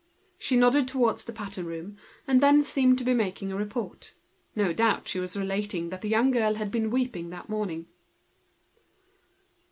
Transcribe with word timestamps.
She 0.39 0.55
indicated 0.55 0.95
with 0.95 1.03
her 1.03 1.13
eyes 1.13 1.23
the 1.25 1.31
pattern 1.31 1.67
room, 1.67 1.95
then 2.25 2.63
seemed 2.63 2.97
to 2.97 3.03
be 3.03 3.13
making 3.13 3.51
a 3.51 3.55
report. 3.55 4.15
No 4.55 4.73
doubt 4.73 5.07
she 5.07 5.19
was 5.19 5.37
relating 5.37 5.89
that 5.89 6.01
the 6.01 6.09
young 6.09 6.31
girl 6.31 6.55
had 6.55 6.71
been 6.71 6.89
weeping 6.89 7.29
that 7.29 7.49
morning. 7.49 7.85